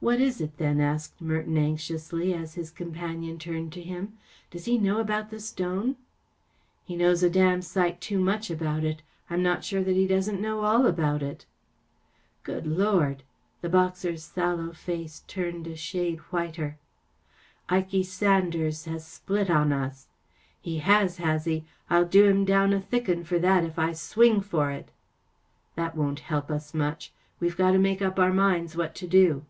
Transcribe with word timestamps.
What 0.10 0.18
is 0.18 0.40
it, 0.40 0.56
then?" 0.56 0.80
asked 0.80 1.20
Merton, 1.20 1.58
anxiously, 1.58 2.32
as 2.32 2.54
his 2.54 2.70
companion 2.70 3.36
turned 3.38 3.70
to 3.74 3.82
him." 3.82 4.14
Does 4.50 4.64
he 4.64 4.78
know 4.78 4.98
about 4.98 5.28
the 5.28 5.38
stone?"" 5.38 5.96
He 6.86 6.96
knows 6.96 7.22
a 7.22 7.28
damned 7.28 7.66
sight 7.66 8.00
too 8.00 8.18
much 8.18 8.50
about 8.50 8.82
it. 8.82 9.02
I'm 9.28 9.42
not 9.42 9.62
sure 9.62 9.84
that 9.84 9.92
he 9.96 10.06
doesn't 10.06 10.40
know 10.40 10.60
all 10.62 10.86
about 10.86 11.22
it."" 11.22 11.44
Good 12.44 12.66
Lord 12.66 12.96
1 12.96 13.08
99 13.10 13.24
The 13.60 13.68
boxer's 13.68 14.24
sallow 14.24 14.72
face 14.72 15.22
turned 15.26 15.66
a 15.66 15.76
shade 15.76 16.20
whiter." 16.30 16.78
Ikey 17.68 18.02
Sanders 18.02 18.86
has 18.86 19.06
split 19.06 19.50
on 19.50 19.70
us."" 19.70 20.06
He 20.62 20.78
has, 20.78 21.18
has 21.18 21.44
he? 21.44 21.66
I'll 21.90 22.06
do 22.06 22.24
him 22.24 22.46
down 22.46 22.72
a 22.72 22.80
thick 22.80 23.06
'un 23.06 23.22
for 23.22 23.38
that 23.40 23.64
if 23.64 23.78
I 23.78 23.92
swing 23.92 24.40
for 24.40 24.70
it."" 24.70 24.92
That 25.76 25.94
won't 25.94 26.20
help 26.20 26.50
us 26.50 26.72
much. 26.72 27.12
We've 27.38 27.54
got 27.58 27.72
to 27.72 27.78
make 27.78 28.00
up 28.00 28.18
our 28.18 28.32
minds 28.32 28.74
what 28.74 28.94
to 28.94 29.06
do." 29.06 29.44